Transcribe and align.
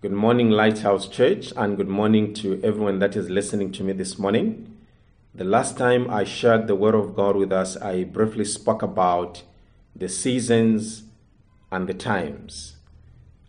Good 0.00 0.12
morning, 0.12 0.50
Lighthouse 0.50 1.08
Church, 1.08 1.52
and 1.56 1.76
good 1.76 1.88
morning 1.88 2.32
to 2.34 2.60
everyone 2.62 3.00
that 3.00 3.16
is 3.16 3.28
listening 3.28 3.72
to 3.72 3.82
me 3.82 3.92
this 3.92 4.16
morning. 4.16 4.76
The 5.34 5.42
last 5.42 5.76
time 5.76 6.08
I 6.08 6.22
shared 6.22 6.68
the 6.68 6.76
Word 6.76 6.94
of 6.94 7.16
God 7.16 7.34
with 7.34 7.50
us, 7.50 7.76
I 7.76 8.04
briefly 8.04 8.44
spoke 8.44 8.80
about 8.80 9.42
the 9.96 10.08
seasons 10.08 11.02
and 11.72 11.88
the 11.88 11.94
times. 11.94 12.76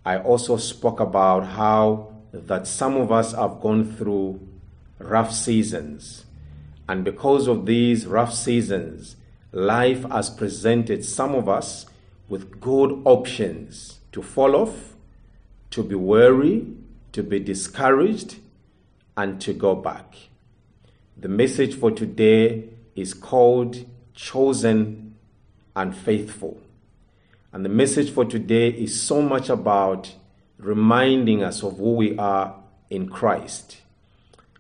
I 0.04 0.18
also 0.18 0.58
spoke 0.58 1.00
about 1.00 1.46
how 1.50 2.16
that 2.34 2.66
some 2.66 2.98
of 2.98 3.12
us 3.12 3.34
have 3.34 3.62
gone 3.62 3.86
through 3.86 4.40
rough 4.98 5.32
seasons. 5.32 6.26
And 6.88 7.04
because 7.04 7.46
of 7.48 7.68
these 7.68 8.08
rough 8.08 8.34
seasons, 8.34 9.18
life 9.52 10.04
has 10.06 10.32
presented 10.32 11.06
some 11.06 11.36
of 11.36 11.48
us 11.48 11.86
with 12.28 12.60
good 12.60 13.04
options 13.06 14.00
to 14.14 14.24
fall 14.24 14.56
off 14.56 14.96
to 15.72 15.84
be 15.84 15.96
weary, 15.96 16.68
to 17.12 17.24
be 17.24 17.40
discouraged, 17.40 18.38
and 19.16 19.40
to 19.42 19.54
go 19.54 19.76
back. 19.76 20.16
The 21.18 21.28
message 21.28 21.76
for 21.76 21.92
today 21.92 22.70
is 22.96 23.14
called 23.14 23.86
Chosen 24.14 25.16
and 25.76 25.96
Faithful. 25.96 26.62
And 27.52 27.66
the 27.66 27.70
message 27.70 28.12
for 28.12 28.26
today 28.26 28.70
is 28.70 29.02
so 29.02 29.22
much 29.22 29.50
about 29.50 30.14
reminding 30.58 31.44
us 31.44 31.64
of 31.64 31.78
who 31.78 31.96
we 31.96 32.18
are 32.18 32.56
in 32.90 33.10
Christ. 33.10 33.78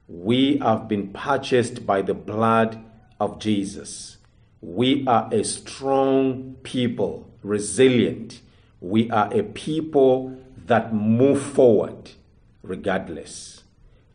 We 0.07 0.57
have 0.57 0.87
been 0.87 1.13
purchased 1.13 1.85
by 1.85 2.01
the 2.01 2.13
blood 2.13 2.83
of 3.19 3.39
Jesus. 3.39 4.17
We 4.61 5.05
are 5.07 5.29
a 5.31 5.43
strong 5.43 6.55
people, 6.63 7.29
resilient. 7.43 8.41
We 8.81 9.09
are 9.11 9.31
a 9.33 9.43
people 9.43 10.37
that 10.69 10.93
move 10.93 11.41
forward 11.41 12.11
regardless. 12.61 13.63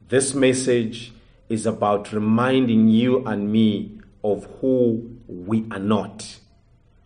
This 0.09 0.35
message 0.35 1.13
is 1.49 1.67
about 1.67 2.13
reminding 2.13 2.87
you 2.89 3.27
and 3.27 3.51
me 3.51 3.99
of 4.23 4.45
who 4.61 5.19
we 5.27 5.67
are 5.73 5.81
not. 5.81 6.39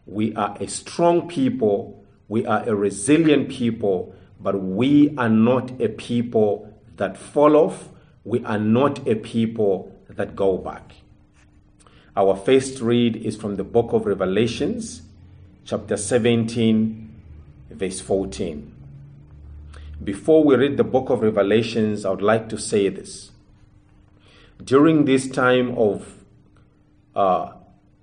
We 0.04 0.34
are 0.34 0.54
a 0.60 0.68
strong 0.68 1.28
people, 1.28 2.04
we 2.28 2.44
are 2.44 2.62
a 2.68 2.74
resilient 2.74 3.48
people, 3.48 4.14
but 4.38 4.60
we 4.60 5.16
are 5.16 5.30
not 5.30 5.80
a 5.80 5.88
people 5.88 6.70
that 6.96 7.16
fall 7.16 7.56
off, 7.56 7.88
we 8.24 8.44
are 8.44 8.58
not 8.58 9.08
a 9.08 9.14
people 9.14 9.90
that 10.10 10.36
go 10.36 10.58
back. 10.58 10.92
Our 12.14 12.36
first 12.36 12.82
read 12.82 13.16
is 13.16 13.36
from 13.36 13.56
the 13.56 13.64
book 13.64 13.94
of 13.94 14.04
Revelations, 14.04 15.02
chapter 15.64 15.96
17, 15.96 17.14
verse 17.70 18.00
14. 18.00 18.77
Before 20.02 20.44
we 20.44 20.54
read 20.54 20.76
the 20.76 20.84
book 20.84 21.10
of 21.10 21.22
Revelations, 21.22 22.04
I 22.04 22.10
would 22.10 22.22
like 22.22 22.48
to 22.50 22.58
say 22.58 22.88
this. 22.88 23.32
During 24.62 25.06
this 25.06 25.28
time 25.28 25.76
of 25.76 26.24
uh, 27.16 27.54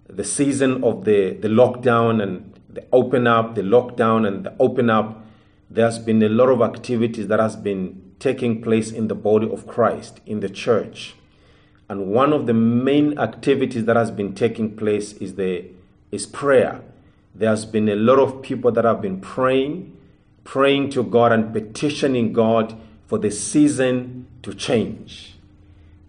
the 0.08 0.26
season 0.26 0.84
of 0.84 1.06
the, 1.06 1.38
the 1.40 1.48
lockdown 1.48 2.22
and 2.22 2.60
the 2.70 2.86
open 2.92 3.28
up, 3.28 3.56
the 3.56 3.62
lockdown 3.62 4.28
and 4.28 4.46
the 4.46 4.54
open 4.60 4.90
up, 4.90 5.26
there's 5.70 5.98
been 5.98 6.22
a 6.22 6.28
lot 6.28 6.50
of 6.50 6.62
activities 6.62 7.30
that 7.30 7.40
has 7.40 7.56
been 7.56 8.14
taking 8.20 8.62
place 8.62 8.92
in 8.92 9.08
the 9.08 9.16
body 9.16 9.50
of 9.50 9.66
Christ, 9.66 10.20
in 10.26 10.42
the 10.42 10.50
church. 10.50 11.16
And 11.88 12.08
one 12.08 12.34
of 12.34 12.46
the 12.46 12.54
main 12.54 13.18
activities 13.18 13.86
that 13.86 13.96
has 13.96 14.12
been 14.12 14.36
taking 14.36 14.76
place 14.76 15.14
is 15.14 15.36
the 15.36 15.66
is 16.12 16.26
prayer. 16.26 16.82
There's 17.34 17.64
been 17.64 17.88
a 17.88 17.96
lot 17.96 18.20
of 18.20 18.42
people 18.42 18.72
that 18.74 18.84
have 18.84 19.02
been 19.02 19.22
praying 19.22 19.95
praying 20.46 20.92
to 20.92 21.04
God 21.04 21.34
and 21.34 21.52
petitioning 21.52 22.32
God 22.32 22.74
for 23.08 23.18
the 23.18 23.32
season 23.32 24.28
to 24.44 24.54
change. 24.54 25.36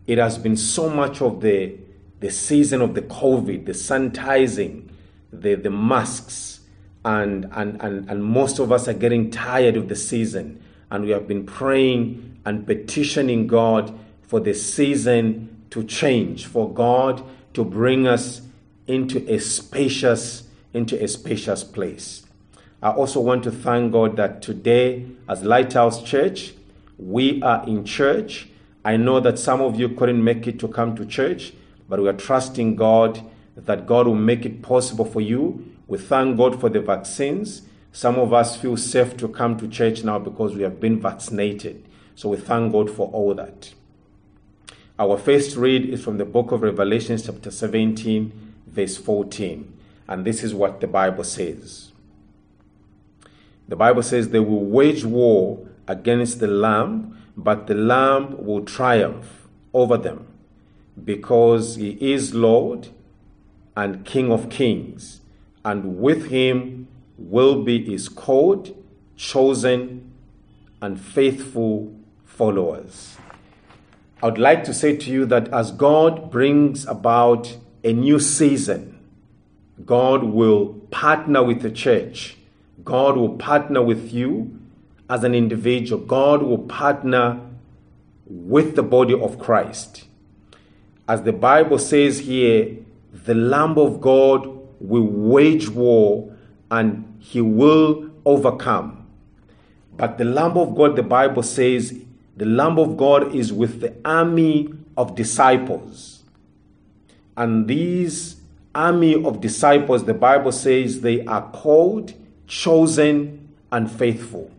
It 0.07 0.19
has 0.19 0.39
been 0.39 0.57
so 0.57 0.89
much 0.89 1.21
of 1.21 1.41
the, 1.41 1.75
the 2.21 2.31
season 2.31 2.81
of 2.81 2.95
the 2.95 3.03
COVID, 3.03 3.67
the 3.67 3.73
sanitizing, 3.73 4.89
the, 5.33 5.57
the 5.57 5.71
masks, 5.71 6.61
and, 7.05 7.47
and, 7.53 7.81
and, 7.83 8.09
and 8.09 8.25
most 8.25 8.59
of 8.59 8.71
us 8.71 8.87
are 8.87 8.95
getting 8.95 9.31
tired 9.31 9.77
of 9.77 9.89
the 9.89 9.97
season. 9.97 10.63
And 10.91 11.05
we 11.05 11.11
have 11.11 11.27
been 11.27 11.47
praying 11.47 12.41
and 12.45 12.67
petitioning 12.67 13.47
God 13.47 13.99
for 14.23 14.39
the 14.39 14.55
season 14.55 15.65
to 15.71 15.83
change, 15.83 16.47
for 16.47 16.73
God 16.73 17.23
to 17.55 17.65
bring 17.65 18.07
us 18.07 18.43
into 18.87 19.27
a 19.33 19.39
spacious, 19.39 20.45
into 20.73 21.03
a 21.03 21.09
spacious 21.09 21.65
place. 21.65 22.26
I 22.83 22.91
also 22.91 23.21
want 23.21 23.43
to 23.45 23.51
thank 23.51 23.93
God 23.93 24.17
that 24.17 24.43
today, 24.43 25.07
as 25.29 25.43
Lighthouse 25.43 26.03
Church, 26.03 26.53
we 26.99 27.43
are 27.43 27.67
in 27.67 27.85
church. 27.85 28.49
I 28.85 28.97
know 28.97 29.19
that 29.21 29.39
some 29.39 29.61
of 29.61 29.79
you 29.81 29.89
couldn't 29.89 30.23
make 30.23 30.47
it 30.47 30.59
to 30.61 30.69
come 30.69 30.95
to 30.97 31.07
church, 31.07 31.53
but 31.89 32.01
we 32.01 32.09
are 32.09 32.13
trusting 32.13 32.77
God 32.77 33.21
that 33.57 33.87
God 33.87 34.07
will 34.07 34.15
make 34.15 34.45
it 34.45 34.63
possible 34.63 35.05
for 35.05 35.21
you. 35.21 35.73
We 35.87 35.99
thank 35.99 36.37
God 36.37 36.61
for 36.61 36.69
the 36.69 36.81
vaccines. 36.81 37.63
Some 37.93 38.19
of 38.19 38.35
us 38.35 38.57
feel 38.57 38.77
safe 38.77 39.17
to 39.17 39.29
come 39.29 39.57
to 39.59 39.69
church 39.69 40.05
now 40.05 40.19
because 40.19 40.55
we 40.55 40.63
have 40.63 40.79
been 40.79 41.01
vaccinated. 41.01 41.83
So 42.15 42.29
we 42.29 42.37
thank 42.37 42.73
God 42.73 42.91
for 42.91 43.09
all 43.09 43.35
that. 43.35 43.73
Our 44.99 45.17
first 45.19 45.57
read 45.57 45.89
is 45.89 46.05
from 46.05 46.19
the 46.19 46.25
book 46.25 46.53
of 46.53 46.63
Revelation, 46.63 47.19
chapter 47.19 47.51
17, 47.51 48.55
verse 48.67 48.97
14. 48.97 49.73
And 50.09 50.25
this 50.25 50.43
is 50.43 50.55
what 50.55 50.81
the 50.81 50.87
Bible 50.87 51.25
says. 51.25 51.93
The 53.69 53.77
Bible 53.77 54.03
says 54.03 54.29
they 54.29 54.41
will 54.41 54.65
wage 54.65 55.05
war 55.05 55.67
against 55.89 56.41
the 56.41 56.47
Lamb, 56.47 57.17
but 57.37 57.67
the 57.67 57.75
Lamb 57.75 58.45
will 58.45 58.65
triumph 58.65 59.49
over 59.75 59.97
them 59.97 60.27
because 61.05 61.77
he 61.77 61.91
is 62.01 62.35
Lord 62.35 62.89
and 63.77 64.05
King 64.05 64.33
of 64.33 64.49
kings, 64.49 65.21
and 65.65 65.99
with 65.99 66.31
him 66.31 66.89
will 67.19 67.63
be 67.63 67.85
his 67.85 68.09
called, 68.09 68.75
chosen, 69.17 70.13
and 70.81 71.01
faithful 71.01 71.95
followers. 72.25 73.19
I 74.23 74.27
would 74.27 74.39
like 74.39 74.65
to 74.65 74.73
say 74.73 74.97
to 74.97 75.11
you 75.11 75.27
that 75.27 75.49
as 75.49 75.73
God 75.73 76.31
brings 76.31 76.87
about 76.87 77.57
a 77.85 77.93
new 77.93 78.19
season, 78.19 78.99
God 79.85 80.25
will 80.25 80.75
partner 80.91 81.43
with 81.43 81.61
the 81.61 81.71
church 81.71 82.37
God 82.85 83.17
will 83.17 83.37
partner 83.37 83.83
with 83.83 84.13
you 84.13 84.59
as 85.09 85.25
an 85.25 85.35
individual. 85.35 86.01
God 86.01 86.43
will 86.43 86.59
partner 86.59 87.41
with 88.27 88.77
the 88.77 88.83
body 88.83 89.15
of 89.15 89.39
Christ. 89.39 90.05
As 91.09 91.23
the 91.23 91.33
Bible 91.33 91.79
says 91.79 92.21
here, 92.21 92.77
the 93.13 93.35
Lamb 93.35 93.79
of 93.79 94.01
God 94.01 94.47
will 94.81 95.07
wage 95.07 95.69
war 95.69 96.35
and 96.71 97.19
he 97.21 97.41
will 97.41 98.11
overcome. 98.25 99.07
But 99.97 100.19
the 100.19 100.25
Lamb 100.25 100.59
of 100.59 100.75
God, 100.75 100.97
the 100.97 101.03
Bible 101.03 101.43
says, 101.43 101.99
the 102.37 102.45
Lamb 102.45 102.79
of 102.79 102.97
God 102.97 103.35
is 103.35 103.53
with 103.53 103.81
the 103.81 103.95
army 104.05 104.75
of 104.97 105.15
disciples. 105.15 106.25
And 107.37 107.67
these 107.67 108.37
army 108.75 109.25
of 109.25 109.41
disciples, 109.41 110.05
the 110.05 110.15
Bible 110.15 110.53
says, 110.53 111.01
they 111.01 111.25
are 111.25 111.51
called 111.51 112.13
chosen, 112.47 113.49
and 113.73 113.91
faithful. 113.91 114.51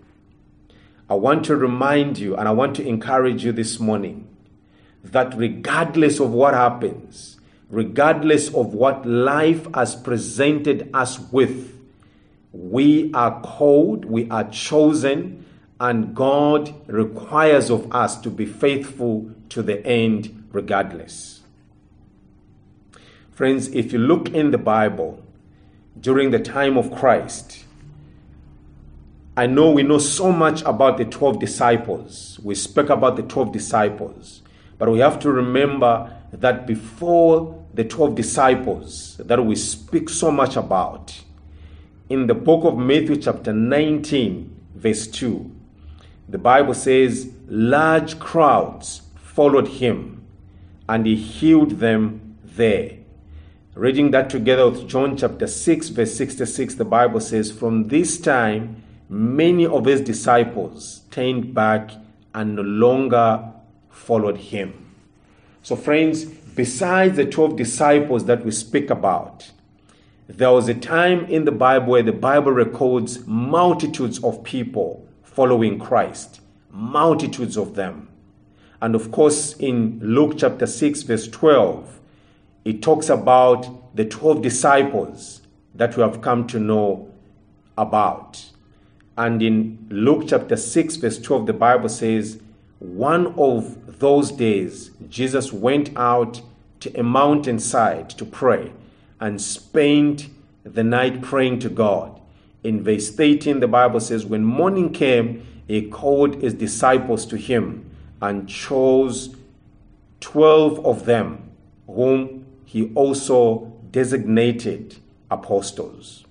I 1.10 1.16
want 1.16 1.46
to 1.46 1.56
remind 1.56 2.18
you 2.18 2.36
and 2.36 2.48
I 2.48 2.52
want 2.52 2.76
to 2.76 2.86
encourage 2.86 3.46
you 3.46 3.52
this 3.52 3.80
morning 3.80 4.28
that 5.04 5.34
regardless 5.38 6.20
of 6.20 6.32
what 6.32 6.54
happens, 6.54 7.40
regardless 7.70 8.50
of 8.54 8.74
what 8.74 9.06
life 9.06 9.68
has 9.74 9.96
presented 9.96 10.90
us 10.94 11.20
with, 11.32 11.74
we 12.52 13.12
are 13.14 13.42
called, 13.42 14.06
we 14.06 14.30
are 14.30 14.50
chosen, 14.50 15.46
and 15.80 16.14
God 16.16 16.74
requires 16.88 17.70
of 17.70 17.92
us 17.94 18.20
to 18.22 18.30
be 18.30 18.46
faithful 18.46 19.32
to 19.50 19.62
the 19.62 19.86
end 19.86 20.48
regardless. 20.52 21.42
Friends, 23.32 23.68
if 23.70 23.94
you 23.94 24.00
look 24.00 24.30
in 24.30 24.52
the 24.52 24.58
Bible 24.58 25.24
during 26.00 26.32
the 26.32 26.40
time 26.40 26.78
of 26.78 26.92
Christ, 26.92 27.64
I 29.38 29.46
know 29.46 29.70
we 29.70 29.84
know 29.84 30.00
so 30.00 30.32
much 30.32 30.64
about 30.64 30.98
the 30.98 31.06
12 31.06 31.40
disciples. 31.40 32.40
We 32.44 32.56
speak 32.56 32.90
about 32.90 33.18
the 33.18 33.22
12 33.22 33.54
disciples. 33.54 34.42
But 34.80 34.92
we 34.92 34.98
have 34.98 35.20
to 35.20 35.32
remember 35.32 36.12
that 36.34 36.66
before 36.66 37.64
the 37.72 37.84
12 37.84 38.16
disciples 38.16 39.18
that 39.18 39.46
we 39.46 39.56
speak 39.56 40.10
so 40.10 40.32
much 40.32 40.56
about, 40.56 41.22
in 42.10 42.26
the 42.26 42.34
book 42.34 42.66
of 42.66 42.80
Matthew, 42.80 43.16
chapter 43.18 43.54
19, 43.54 44.60
verse 44.74 45.06
2, 45.06 45.52
the 46.28 46.40
Bible 46.40 46.74
says, 46.74 47.32
Large 47.48 48.18
crowds 48.18 49.04
followed 49.18 49.68
him, 49.68 50.26
and 50.90 51.06
he 51.06 51.16
healed 51.16 51.80
them 51.80 52.40
there. 52.44 52.98
Reading 53.76 54.10
that 54.12 54.32
together 54.32 54.68
with 54.68 54.88
John 54.88 55.16
chapter 55.16 55.46
6, 55.46 55.90
verse 55.90 56.16
66, 56.16 56.74
the 56.74 56.86
Bible 56.86 57.20
says, 57.20 57.52
From 57.52 57.90
this 57.90 58.20
time, 58.20 58.82
many 59.10 59.66
of 59.66 59.86
his 59.86 60.02
disciples 60.02 61.02
turned 61.12 61.54
back 61.54 61.92
and 62.34 62.56
no 62.56 62.62
longer 62.62 63.52
followed 63.90 64.38
him. 64.38 64.94
So, 65.64 65.76
friends, 65.76 66.26
besides 66.26 67.18
the 67.18 67.26
12 67.26 67.56
disciples 67.56 68.26
that 68.26 68.46
we 68.46 68.52
speak 68.52 68.90
about, 68.90 69.52
there 70.28 70.52
was 70.52 70.68
a 70.68 70.74
time 70.74 71.26
in 71.26 71.46
the 71.46 71.52
Bible 71.52 71.88
where 71.88 72.04
the 72.04 72.12
Bible 72.12 72.52
records 72.52 73.26
multitudes 73.26 74.24
of 74.24 74.44
people 74.44 75.08
following 75.24 75.80
Christ, 75.80 76.42
multitudes 76.72 77.58
of 77.58 77.76
them. 77.76 78.10
And 78.82 78.94
of 78.94 79.12
course, 79.12 79.56
in 79.58 80.00
Luke 80.02 80.36
chapter 80.38 80.68
6, 80.68 81.04
verse 81.04 81.28
12, 81.28 82.00
it 82.66 82.82
talks 82.82 83.10
about 83.10 83.96
the 83.96 84.06
12 84.06 84.42
disciples 84.42 85.42
that 85.74 85.96
we 85.96 86.04
have 86.04 86.22
come 86.22 86.46
to 86.48 86.60
know 86.60 87.12
about. 87.78 88.52
And 89.18 89.42
in 89.42 89.88
Luke 89.90 90.26
chapter 90.28 90.56
6, 90.56 90.98
verse 90.98 91.20
12, 91.20 91.48
the 91.48 91.54
Bible 91.54 91.90
says, 91.90 92.40
One 92.78 93.34
of 93.38 94.00
those 94.00 94.32
days, 94.32 94.92
Jesus 95.10 95.52
went 95.52 95.90
out 95.98 96.42
to 96.82 97.00
a 97.00 97.02
mountainside 97.02 98.12
to 98.12 98.26
pray 98.26 98.72
and 99.20 99.42
spent 99.42 100.30
the 100.64 100.84
night 100.84 101.24
praying 101.24 101.60
to 101.60 101.70
God. 101.70 102.22
In 102.64 102.84
verse 102.84 103.10
13, 103.10 103.60
the 103.60 103.68
Bible 103.68 104.00
says, 104.00 104.26
When 104.26 104.44
morning 104.44 104.94
came, 104.94 105.46
he 105.68 105.90
called 105.90 106.36
his 106.36 106.54
disciples 106.54 107.26
to 107.26 107.38
him 107.38 107.90
and 108.22 108.48
chose 108.48 109.36
12 110.20 110.86
of 110.86 111.06
them, 111.06 111.50
whom 111.88 112.46
he 112.66 112.92
also 112.94 113.74
designated 113.90 114.98
apostles. 115.32 116.26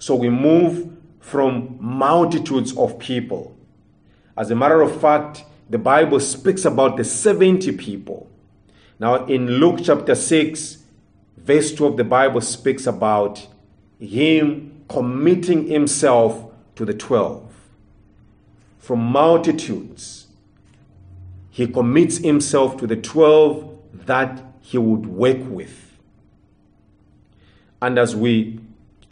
So 0.00 0.16
we 0.16 0.28
move 0.28 0.97
from 1.20 1.76
multitudes 1.80 2.76
of 2.76 2.98
people. 2.98 3.56
As 4.36 4.50
a 4.50 4.54
matter 4.54 4.80
of 4.80 5.00
fact, 5.00 5.44
the 5.68 5.78
Bible 5.78 6.20
speaks 6.20 6.64
about 6.64 6.96
the 6.96 7.04
70 7.04 7.72
people. 7.72 8.28
Now, 8.98 9.26
in 9.26 9.46
Luke 9.46 9.80
chapter 9.82 10.14
6, 10.14 10.78
verse 11.36 11.72
2 11.72 11.86
of 11.86 11.96
the 11.96 12.04
Bible 12.04 12.40
speaks 12.40 12.86
about 12.86 13.46
him 13.98 14.84
committing 14.88 15.66
himself 15.66 16.50
to 16.76 16.84
the 16.84 16.94
12. 16.94 17.44
From 18.78 19.00
multitudes, 19.00 20.28
he 21.50 21.66
commits 21.66 22.18
himself 22.18 22.76
to 22.78 22.86
the 22.86 22.96
12 22.96 23.78
that 24.06 24.42
he 24.60 24.78
would 24.78 25.06
work 25.06 25.38
with. 25.40 25.96
And 27.82 27.98
as 27.98 28.14
we 28.16 28.60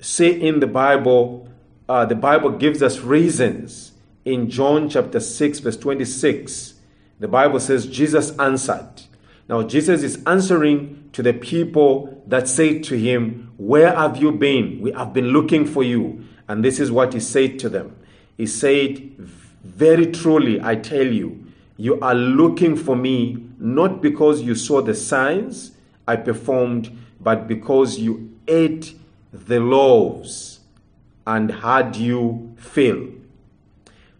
say 0.00 0.30
in 0.30 0.60
the 0.60 0.66
Bible, 0.66 1.45
uh, 1.88 2.04
the 2.04 2.14
Bible 2.14 2.50
gives 2.50 2.82
us 2.82 3.00
reasons. 3.00 3.92
In 4.24 4.50
John 4.50 4.88
chapter 4.88 5.20
6, 5.20 5.60
verse 5.60 5.76
26, 5.76 6.74
the 7.20 7.28
Bible 7.28 7.60
says, 7.60 7.86
Jesus 7.86 8.36
answered. 8.38 9.02
Now, 9.48 9.62
Jesus 9.62 10.02
is 10.02 10.22
answering 10.26 11.08
to 11.12 11.22
the 11.22 11.32
people 11.32 12.22
that 12.26 12.48
say 12.48 12.80
to 12.80 12.98
him, 12.98 13.52
Where 13.56 13.94
have 13.94 14.16
you 14.16 14.32
been? 14.32 14.80
We 14.80 14.90
have 14.92 15.12
been 15.12 15.28
looking 15.28 15.64
for 15.64 15.84
you. 15.84 16.24
And 16.48 16.64
this 16.64 16.80
is 16.80 16.90
what 16.90 17.14
he 17.14 17.20
said 17.20 17.58
to 17.60 17.68
them. 17.68 17.96
He 18.36 18.46
said, 18.46 18.98
Very 19.62 20.06
truly, 20.06 20.60
I 20.60 20.74
tell 20.74 21.06
you, 21.06 21.46
you 21.76 22.00
are 22.00 22.14
looking 22.14 22.76
for 22.76 22.96
me 22.96 23.44
not 23.58 24.02
because 24.02 24.42
you 24.42 24.54
saw 24.54 24.82
the 24.82 24.94
signs 24.94 25.72
I 26.08 26.16
performed, 26.16 26.96
but 27.20 27.46
because 27.46 27.98
you 27.98 28.36
ate 28.48 28.94
the 29.32 29.60
loaves 29.60 30.55
and 31.26 31.50
had 31.50 31.96
you 31.96 32.54
fill. 32.56 33.08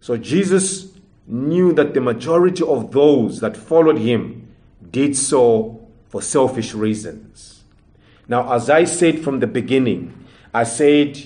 So 0.00 0.16
Jesus 0.16 0.92
knew 1.26 1.72
that 1.72 1.94
the 1.94 2.00
majority 2.00 2.64
of 2.64 2.92
those 2.92 3.40
that 3.40 3.56
followed 3.56 3.98
him 3.98 4.48
did 4.90 5.16
so 5.16 5.86
for 6.08 6.22
selfish 6.22 6.74
reasons. 6.74 7.64
Now, 8.28 8.52
as 8.52 8.70
I 8.70 8.84
said 8.84 9.20
from 9.20 9.40
the 9.40 9.46
beginning, 9.46 10.24
I 10.52 10.64
said, 10.64 11.22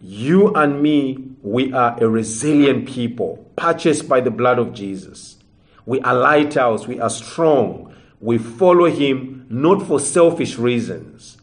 You 0.00 0.52
and 0.54 0.82
me, 0.82 1.32
we 1.42 1.72
are 1.72 1.96
a 2.02 2.08
resilient 2.08 2.88
people, 2.88 3.50
purchased 3.56 4.08
by 4.08 4.20
the 4.20 4.30
blood 4.30 4.58
of 4.58 4.72
Jesus. 4.72 5.36
We 5.84 6.00
are 6.02 6.14
lighthouse, 6.14 6.86
we 6.86 7.00
are 7.00 7.10
strong. 7.10 7.94
We 8.20 8.38
follow 8.38 8.86
him 8.86 9.46
not 9.48 9.86
for 9.86 10.00
selfish 10.00 10.58
reasons. 10.58 11.38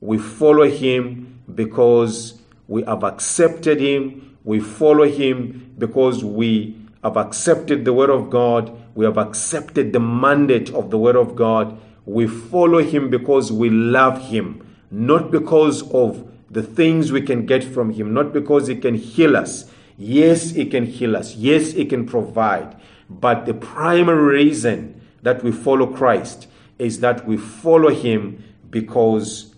We 0.00 0.16
follow 0.18 0.68
him 0.68 1.40
because 1.54 2.39
we 2.70 2.84
have 2.84 3.02
accepted 3.02 3.80
him. 3.80 4.38
We 4.44 4.60
follow 4.60 5.04
him 5.04 5.74
because 5.76 6.24
we 6.24 6.78
have 7.02 7.16
accepted 7.16 7.84
the 7.84 7.92
word 7.92 8.10
of 8.10 8.30
God. 8.30 8.70
We 8.94 9.04
have 9.04 9.18
accepted 9.18 9.92
the 9.92 9.98
mandate 9.98 10.70
of 10.70 10.90
the 10.90 10.98
word 10.98 11.16
of 11.16 11.34
God. 11.34 11.78
We 12.06 12.26
follow 12.26 12.78
him 12.78 13.10
because 13.10 13.50
we 13.50 13.68
love 13.68 14.28
him, 14.28 14.64
not 14.90 15.32
because 15.32 15.82
of 15.92 16.30
the 16.48 16.62
things 16.62 17.10
we 17.10 17.22
can 17.22 17.44
get 17.44 17.64
from 17.64 17.90
him, 17.90 18.14
not 18.14 18.32
because 18.32 18.68
he 18.68 18.76
can 18.76 18.94
heal 18.94 19.36
us. 19.36 19.68
Yes, 19.98 20.52
he 20.52 20.64
can 20.64 20.86
heal 20.86 21.16
us. 21.16 21.34
Yes, 21.34 21.72
he 21.72 21.84
can 21.84 22.06
provide. 22.06 22.76
But 23.10 23.46
the 23.46 23.54
primary 23.54 24.44
reason 24.44 25.00
that 25.22 25.42
we 25.42 25.50
follow 25.50 25.86
Christ 25.86 26.46
is 26.78 27.00
that 27.00 27.26
we 27.26 27.36
follow 27.36 27.90
him 27.90 28.42
because 28.70 29.54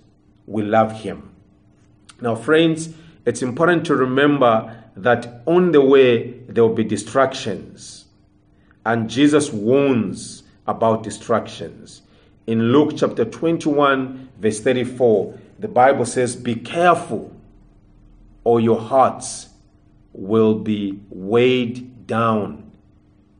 we 0.46 0.62
love 0.62 1.02
Him. 1.02 1.30
Now, 2.20 2.34
friends, 2.34 2.94
it's 3.24 3.42
important 3.42 3.86
to 3.86 3.94
remember 3.96 4.84
that 4.96 5.42
on 5.46 5.72
the 5.72 5.80
way 5.80 6.32
there 6.48 6.64
will 6.64 6.74
be 6.74 6.84
distractions, 6.84 8.06
and 8.84 9.08
Jesus 9.08 9.52
warns 9.52 10.42
about 10.66 11.02
distractions. 11.02 12.02
In 12.46 12.72
Luke 12.72 12.94
chapter 12.96 13.24
21, 13.24 14.30
verse 14.38 14.60
34, 14.60 15.38
the 15.58 15.68
Bible 15.68 16.04
says, 16.04 16.34
Be 16.34 16.56
careful, 16.56 17.34
or 18.44 18.60
your 18.60 18.80
hearts 18.80 19.48
will 20.12 20.58
be 20.58 21.00
weighed 21.08 22.06
down 22.06 22.72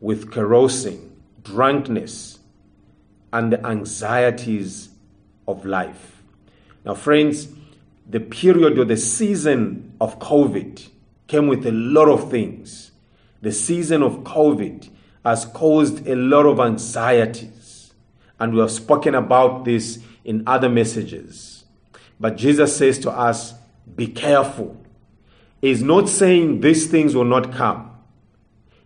with 0.01 0.31
carousing, 0.31 1.21
drunkenness, 1.43 2.39
and 3.33 3.53
the 3.53 3.67
anxieties 3.67 4.91
of 5.49 5.65
life. 5.65 6.23
Now, 6.85 6.95
friends, 6.95 7.49
the 8.13 8.21
period 8.21 8.79
or 8.79 8.85
the 8.85 8.97
season 8.97 9.95
of 10.01 10.19
COVID 10.19 10.87
came 11.27 11.49
with 11.49 11.67
a 11.67 11.73
lot 11.73 12.09
of 12.09 12.31
things. 12.31 12.93
The 13.41 13.53
season 13.53 14.03
of 14.03 14.19
COVID 14.19 14.89
has 15.25 15.47
caused 15.47 16.07
a 16.07 16.15
lot 16.15 16.47
of 16.47 16.61
anxieties, 16.61 17.93
and 18.39 18.53
we 18.53 18.61
have 18.61 18.71
spoken 18.71 19.15
about 19.15 19.65
this 19.65 19.99
in 20.25 20.45
other 20.47 20.69
messages. 20.69 21.65
But 22.21 22.37
Jesus 22.37 22.77
says 22.77 22.99
to 23.01 23.11
us, 23.11 23.55
Be 23.97 24.07
careful. 24.07 24.77
He's 25.61 25.83
not 25.83 26.09
saying 26.09 26.61
these 26.61 26.87
things 26.89 27.15
will 27.15 27.25
not 27.25 27.53
come. 27.53 27.97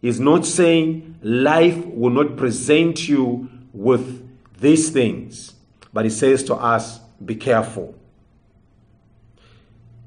He's 0.01 0.21
not 0.21 0.47
saying 0.47 1.19
life 1.21 1.85
will 1.87 2.11
not 2.11 2.37
present 2.37 3.09
you 3.09 3.51
with 3.73 4.27
these 4.61 4.91
things. 4.91 5.55
But 5.93 6.05
he 6.05 6.11
says 6.11 6.45
to 6.45 6.55
us, 6.55 7.01
be 7.25 7.35
careful. 7.35 7.95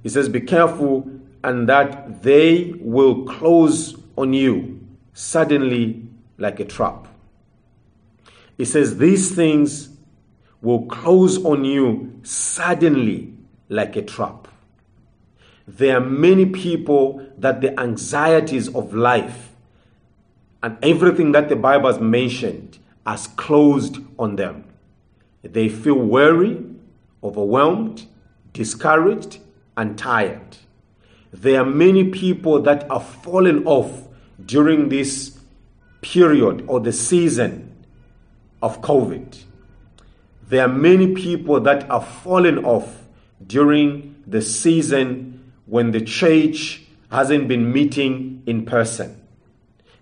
He 0.03 0.10
says, 0.10 0.29
Be 0.29 0.41
careful, 0.41 1.10
and 1.44 1.68
that 1.70 2.22
they 2.22 2.74
will 2.79 3.24
close 3.25 3.96
on 4.15 4.34
you 4.34 4.79
suddenly 5.13 6.03
like 6.38 6.60
a 6.60 6.65
trap. 6.65 7.08
He 8.58 8.65
says, 8.65 8.98
These 8.98 9.36
things 9.36 9.89
will 10.62 10.86
close 10.86 11.44
on 11.46 11.65
you 11.65 12.20
suddenly 12.24 13.34
like 13.70 13.96
a 13.96 14.01
trap. 14.01 14.48
There 15.68 15.98
are 15.98 16.01
many 16.01 16.48
people 16.48 17.25
that 17.38 17.62
the 17.62 17.79
anxieties 17.79 18.74
of 18.74 18.94
life 18.94 19.50
and 20.63 20.77
everything 20.84 21.32
that 21.34 21.48
the 21.48 21.56
Bible 21.56 21.91
has 21.91 22.01
mentioned 22.01 22.79
has 23.06 23.27
closed 23.27 24.00
on 24.18 24.36
them. 24.36 24.65
They 25.44 25.70
feel 25.70 25.96
weary, 25.96 26.65
overwhelmed, 27.24 28.06
discouraged, 28.51 29.39
and 29.80 29.98
tired. 29.98 30.58
There 31.32 31.62
are 31.62 31.66
many 31.66 32.10
people 32.10 32.62
that 32.64 32.92
are 32.92 33.00
fallen 33.00 33.66
off 33.66 34.08
during 34.46 34.90
this 34.90 35.40
period 36.02 36.66
or 36.68 36.82
the 36.82 36.92
season 36.92 37.86
of 38.62 38.82
COVID. 38.82 39.42
There 40.50 40.66
are 40.66 40.68
many 40.68 41.16
people 41.16 41.62
that 41.62 41.90
are 41.90 42.02
fallen 42.02 42.66
off 42.66 43.06
during 43.48 44.22
the 44.28 44.42
season 44.42 45.54
when 45.66 45.92
the 45.92 46.02
church 46.02 46.82
hasn't 47.10 47.48
been 47.48 47.72
meeting 47.72 48.44
in 48.46 48.66
person. 48.66 49.16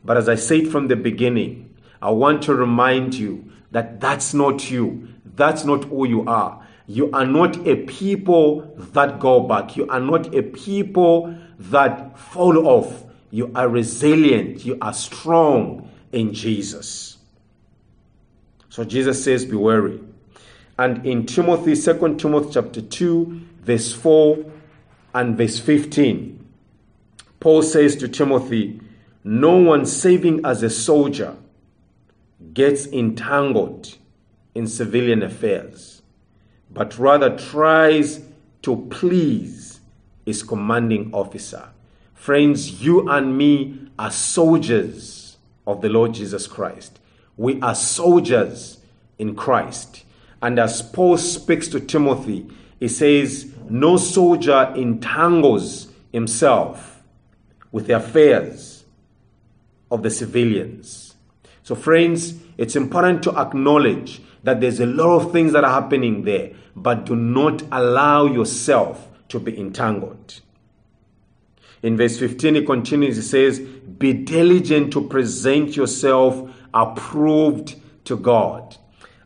But 0.04 0.18
as 0.18 0.28
I 0.28 0.36
said 0.36 0.70
from 0.70 0.88
the 0.88 0.96
beginning, 0.96 1.76
I 2.02 2.10
want 2.10 2.42
to 2.44 2.56
remind 2.56 3.14
you 3.14 3.52
that 3.72 4.00
that's 4.00 4.34
not 4.34 4.72
you. 4.72 5.10
That's 5.36 5.66
not 5.66 5.84
who 5.84 6.08
you 6.08 6.26
are. 6.26 6.66
You 6.88 7.12
are 7.12 7.26
not 7.26 7.68
a 7.68 7.76
people 7.76 8.74
that 8.78 9.20
go 9.20 9.42
back. 9.42 9.76
You 9.76 9.88
are 9.90 10.00
not 10.00 10.34
a 10.34 10.42
people 10.42 11.36
that 11.60 12.18
fall 12.18 12.66
off. 12.68 13.04
You 13.30 13.52
are 13.54 13.68
resilient. 13.68 14.66
You 14.66 14.78
are 14.82 14.94
strong 14.94 15.90
in 16.12 16.34
Jesus. 16.34 17.18
So 18.70 18.86
Jesus 18.86 19.24
says, 19.24 19.46
Be 19.46 19.56
wary. 19.56 20.00
And 20.80 21.06
in 21.06 21.26
Timothy, 21.26 21.76
2 21.76 22.16
Timothy 22.16 22.50
chapter 22.54 22.82
2, 22.82 23.42
verse 23.62 23.92
4 23.92 24.46
and 25.16 25.38
verse 25.38 25.60
15, 25.60 26.46
Paul 27.40 27.64
says 27.64 27.96
to 27.98 28.08
Timothy, 28.08 28.80
No 29.24 29.58
one 29.58 29.86
saving 29.86 30.46
as 30.46 30.64
a 30.64 30.70
soldier 30.70 31.36
gets 32.54 32.86
entangled 32.88 33.96
in 34.54 34.68
civilian 34.68 35.24
affairs, 35.24 35.97
but 36.78 37.00
rather 37.00 37.36
tries 37.36 38.24
to 38.62 38.88
please 38.92 39.80
his 40.28 40.44
commanding 40.44 41.10
officer. 41.12 41.70
Friends, 42.14 42.84
you 42.84 43.10
and 43.10 43.36
me 43.36 43.90
are 43.98 44.12
soldiers 44.12 45.38
of 45.66 45.82
the 45.82 45.90
Lord 45.90 46.14
Jesus 46.14 46.46
Christ. 46.46 47.00
We 47.36 47.60
are 47.62 47.74
soldiers 47.74 48.78
in 49.18 49.36
Christ. 49.36 50.04
And 50.40 50.60
as 50.60 50.84
Paul 50.84 51.18
speaks 51.18 51.68
to 51.70 51.80
Timothy, 51.80 52.48
he 52.80 52.88
says, 52.88 53.52
No 53.70 53.98
soldier 53.98 54.72
entangles 54.76 55.88
himself 56.12 57.02
with 57.72 57.88
the 57.88 57.96
affairs 57.96 58.86
of 59.90 60.04
the 60.04 60.12
civilians. 60.12 61.16
So, 61.64 61.74
friends, 61.74 62.36
it's 62.56 62.76
important 62.76 63.24
to 63.24 63.36
acknowledge 63.36 64.22
that 64.44 64.62
there's 64.62 64.80
a 64.80 64.86
lot 64.86 65.16
of 65.16 65.32
things 65.32 65.54
that 65.54 65.64
are 65.64 65.82
happening 65.82 66.24
there, 66.24 66.52
but 66.78 67.06
do 67.06 67.16
not 67.16 67.64
allow 67.72 68.26
yourself 68.26 69.08
to 69.30 69.40
be 69.40 69.60
entangled. 69.60 70.42
In 71.82 71.98
verse 71.98 72.18
15, 72.20 72.56
he 72.56 72.66
continues, 72.66 73.16
he 73.16 73.22
says, 73.24 73.60
Be 73.60 74.14
diligent 74.14 74.94
to 74.94 75.08
present 75.08 75.76
yourself 75.76 76.54
approved 76.74 77.76
to 78.06 78.18
God. 78.18 78.78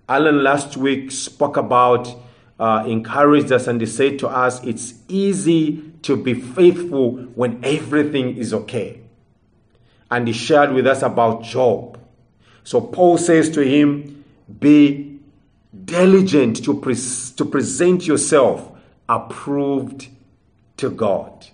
Alan 0.08 0.44
last 0.44 0.78
week 0.78 1.12
spoke 1.12 1.58
about, 1.58 2.14
uh, 2.60 2.86
encouraged 2.88 3.52
us, 3.52 3.68
and 3.68 3.82
he 3.82 3.88
said 3.88 4.20
to 4.20 4.28
us, 4.28 4.64
It's 4.64 4.94
easy 5.10 5.84
to 6.04 6.16
be 6.16 6.34
faithful 6.34 7.18
when 7.36 7.64
everything 7.64 8.38
is 8.38 8.54
okay. 8.54 9.02
And 10.10 10.28
he 10.28 10.34
shared 10.34 10.72
with 10.74 10.88
us 10.88 11.02
about 11.02 11.44
Job. 11.44 12.00
So 12.64 12.80
Paul 12.82 13.18
says 13.18 13.50
to 13.52 13.62
him, 13.62 14.24
Be 14.60 15.11
diligent 15.92 16.64
to, 16.64 16.82
to 17.36 17.46
present 17.46 18.08
yourself 18.08 18.72
approved 19.10 20.08
to 20.78 20.90
God. 20.90 21.48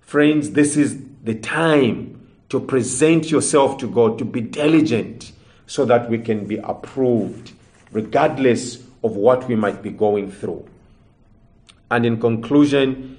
Friends, 0.00 0.50
this 0.50 0.76
is 0.76 1.00
the 1.22 1.36
time 1.36 2.28
to 2.48 2.58
present 2.58 3.30
yourself 3.30 3.78
to 3.78 3.88
God, 3.88 4.18
to 4.18 4.24
be 4.24 4.40
diligent 4.40 5.30
so 5.68 5.84
that 5.84 6.10
we 6.10 6.18
can 6.18 6.46
be 6.46 6.56
approved, 6.56 7.52
regardless 7.92 8.82
of 9.04 9.14
what 9.14 9.46
we 9.46 9.54
might 9.54 9.80
be 9.80 9.90
going 9.90 10.32
through. 10.32 10.66
And 11.88 12.04
in 12.04 12.20
conclusion, 12.20 13.16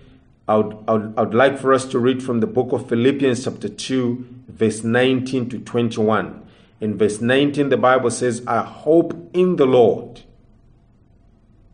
I 0.47 0.57
would, 0.57 0.77
I 0.89 0.93
would, 0.93 1.13
I 1.15 1.21
would 1.21 1.33
like 1.33 1.57
for 1.57 1.73
us 1.73 1.85
to 1.85 1.99
read 1.99 2.21
from 2.21 2.41
the 2.41 2.47
book 2.47 2.73
of 2.73 2.89
Philippians, 2.89 3.45
chapter 3.45 3.69
2, 3.69 4.27
verse 4.49 4.83
19 4.83 5.49
to 5.51 5.59
21. 5.59 6.47
In 6.81 6.97
verse 6.97 7.21
19, 7.21 7.69
the 7.69 7.77
Bible 7.77 8.11
says, 8.11 8.43
I 8.45 8.63
hope 8.63 9.29
in 9.33 9.55
the 9.55 9.65
Lord 9.65 10.23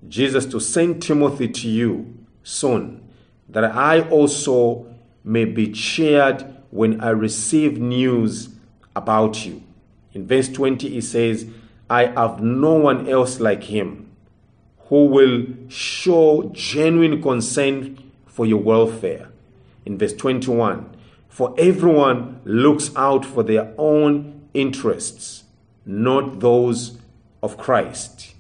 Jesus 0.09 0.45
to 0.47 0.59
send 0.59 1.01
Timothy 1.01 1.47
to 1.47 1.67
you 1.67 2.17
soon, 2.43 3.07
that 3.49 3.63
I 3.63 4.01
also 4.09 4.93
may 5.23 5.45
be 5.45 5.71
cheered 5.71 6.45
when 6.69 7.01
I 7.01 7.09
receive 7.09 7.79
news 7.79 8.49
about 8.95 9.45
you. 9.45 9.63
In 10.13 10.27
verse 10.27 10.49
20, 10.49 10.89
he 10.89 11.01
says, 11.01 11.47
I 11.89 12.07
have 12.07 12.41
no 12.41 12.73
one 12.73 13.09
else 13.09 13.39
like 13.39 13.63
him 13.63 14.11
who 14.89 15.05
will 15.05 15.45
show 15.67 16.49
genuine 16.53 17.21
concern 17.21 18.11
for 18.25 18.45
your 18.45 18.61
welfare. 18.61 19.29
In 19.85 19.97
verse 19.97 20.13
21, 20.13 20.95
for 21.27 21.55
everyone 21.57 22.41
looks 22.45 22.91
out 22.95 23.25
for 23.25 23.43
their 23.43 23.73
own 23.77 24.47
interests, 24.53 25.43
not 25.85 26.39
those 26.39 26.97
of 27.41 27.57
Christ. 27.57 28.34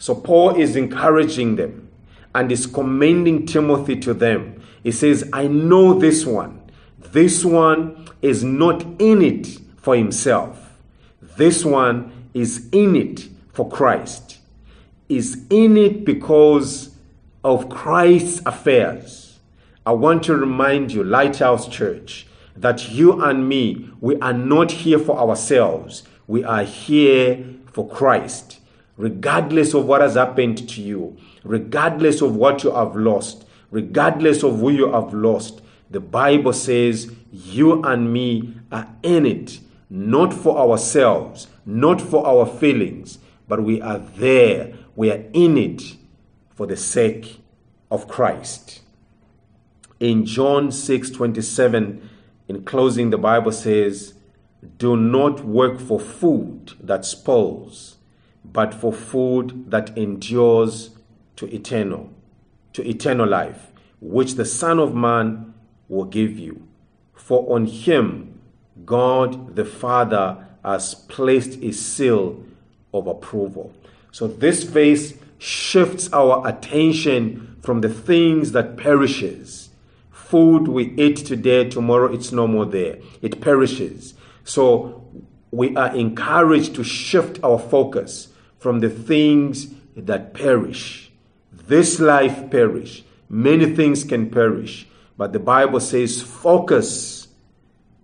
So 0.00 0.14
Paul 0.14 0.56
is 0.56 0.76
encouraging 0.76 1.56
them 1.56 1.90
and 2.34 2.50
is 2.50 2.66
commending 2.66 3.44
Timothy 3.44 4.00
to 4.00 4.14
them. 4.14 4.62
He 4.82 4.92
says, 4.92 5.28
I 5.30 5.46
know 5.46 5.92
this 5.92 6.24
one. 6.24 6.58
This 6.98 7.44
one 7.44 8.08
is 8.22 8.42
not 8.42 8.82
in 8.98 9.20
it 9.20 9.46
for 9.76 9.94
himself. 9.94 10.78
This 11.20 11.66
one 11.66 12.28
is 12.32 12.66
in 12.72 12.96
it 12.96 13.28
for 13.52 13.68
Christ. 13.68 14.38
Is 15.10 15.44
in 15.50 15.76
it 15.76 16.06
because 16.06 16.96
of 17.44 17.68
Christ's 17.68 18.40
affairs. 18.46 19.38
I 19.84 19.92
want 19.92 20.22
to 20.24 20.34
remind 20.34 20.92
you, 20.92 21.04
Lighthouse 21.04 21.68
Church, 21.68 22.26
that 22.56 22.90
you 22.90 23.22
and 23.22 23.46
me, 23.46 23.90
we 24.00 24.16
are 24.20 24.32
not 24.32 24.72
here 24.72 24.98
for 24.98 25.18
ourselves. 25.18 26.04
We 26.26 26.42
are 26.42 26.64
here 26.64 27.44
for 27.70 27.86
Christ 27.86 28.59
regardless 29.00 29.72
of 29.72 29.86
what 29.86 30.02
has 30.02 30.14
happened 30.14 30.68
to 30.68 30.82
you, 30.82 31.16
regardless 31.42 32.20
of 32.20 32.36
what 32.36 32.62
you 32.62 32.70
have 32.70 32.94
lost, 32.94 33.46
regardless 33.70 34.42
of 34.42 34.60
who 34.60 34.70
you 34.70 34.92
have 34.92 35.14
lost, 35.14 35.62
the 35.90 36.00
Bible 36.00 36.52
says 36.52 37.10
you 37.32 37.82
and 37.82 38.12
me 38.12 38.54
are 38.70 38.86
in 39.02 39.24
it, 39.24 39.58
not 39.88 40.34
for 40.34 40.58
ourselves, 40.58 41.46
not 41.64 42.00
for 42.00 42.26
our 42.26 42.44
feelings, 42.44 43.18
but 43.48 43.62
we 43.62 43.80
are 43.80 43.98
there. 43.98 44.74
We 44.94 45.10
are 45.10 45.24
in 45.32 45.56
it 45.56 45.96
for 46.50 46.66
the 46.66 46.76
sake 46.76 47.40
of 47.90 48.06
Christ. 48.06 48.82
In 49.98 50.26
John 50.26 50.70
6 50.70 51.10
27, 51.10 52.08
in 52.48 52.64
closing, 52.64 53.08
the 53.08 53.18
Bible 53.18 53.52
says, 53.52 54.12
Do 54.76 54.94
not 54.94 55.42
work 55.44 55.80
for 55.80 55.98
food 55.98 56.72
that 56.82 57.06
spoils 57.06 57.96
but 58.44 58.74
for 58.74 58.92
food 58.92 59.70
that 59.70 59.96
endures 59.96 60.90
to 61.36 61.46
eternal, 61.54 62.10
to 62.72 62.86
eternal 62.88 63.28
life, 63.28 63.70
which 64.00 64.34
the 64.34 64.44
Son 64.44 64.78
of 64.78 64.94
Man 64.94 65.54
will 65.88 66.04
give 66.04 66.38
you. 66.38 66.66
For 67.14 67.54
on 67.54 67.66
him 67.66 68.40
God 68.84 69.56
the 69.56 69.64
Father 69.64 70.46
has 70.64 70.94
placed 70.94 71.62
a 71.62 71.72
seal 71.72 72.44
of 72.92 73.06
approval. 73.06 73.72
So 74.12 74.26
this 74.26 74.64
verse 74.64 75.14
shifts 75.38 76.12
our 76.12 76.46
attention 76.46 77.56
from 77.62 77.80
the 77.80 77.88
things 77.88 78.52
that 78.52 78.76
perishes. 78.76 79.70
Food 80.10 80.68
we 80.68 80.92
eat 80.96 81.16
today, 81.16 81.68
tomorrow 81.68 82.12
it's 82.12 82.32
no 82.32 82.46
more 82.46 82.66
there. 82.66 82.98
It 83.22 83.40
perishes. 83.40 84.14
So 84.44 85.04
we 85.50 85.74
are 85.76 85.94
encouraged 85.94 86.74
to 86.76 86.84
shift 86.84 87.42
our 87.42 87.58
focus 87.58 88.28
from 88.60 88.80
the 88.80 88.90
things 88.90 89.68
that 89.96 90.34
perish. 90.34 91.10
This 91.50 91.98
life 91.98 92.50
perish. 92.50 93.02
Many 93.28 93.74
things 93.74 94.04
can 94.04 94.30
perish. 94.30 94.86
But 95.16 95.32
the 95.32 95.38
Bible 95.38 95.80
says 95.80 96.22
focus 96.22 97.28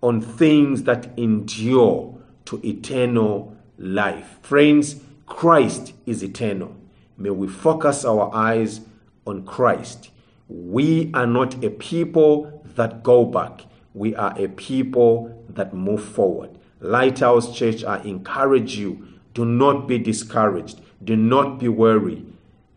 on 0.01 0.19
things 0.19 0.83
that 0.83 1.17
endure 1.17 2.17
to 2.45 2.59
eternal 2.65 3.55
life. 3.77 4.39
Friends, 4.41 4.97
Christ 5.27 5.93
is 6.05 6.23
eternal. 6.23 6.75
May 7.17 7.29
we 7.29 7.47
focus 7.47 8.03
our 8.03 8.33
eyes 8.33 8.81
on 9.25 9.45
Christ. 9.45 10.09
We 10.47 11.11
are 11.13 11.27
not 11.27 11.63
a 11.63 11.69
people 11.69 12.63
that 12.75 13.03
go 13.03 13.25
back. 13.25 13.61
We 13.93 14.15
are 14.15 14.33
a 14.39 14.47
people 14.47 15.45
that 15.49 15.73
move 15.73 16.03
forward. 16.03 16.57
Lighthouse 16.79 17.55
Church, 17.55 17.83
I 17.83 18.01
encourage 18.03 18.77
you 18.77 19.07
do 19.37 19.45
not 19.45 19.87
be 19.87 19.99
discouraged. 19.99 20.81
Do 21.03 21.15
not 21.15 21.59
be 21.59 21.67
weary. 21.67 22.25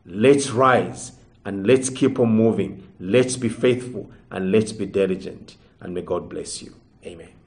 Let's 0.04 0.50
rise 0.50 1.12
and 1.46 1.66
let's 1.66 1.88
keep 1.88 2.20
on 2.20 2.36
moving. 2.36 2.86
Let's 3.00 3.34
be 3.34 3.48
faithful 3.48 4.10
and 4.30 4.52
let's 4.52 4.70
be 4.70 4.84
diligent. 4.84 5.56
And 5.80 5.94
may 5.94 6.02
God 6.02 6.28
bless 6.28 6.60
you. 6.60 6.74
Amen. 7.06 7.39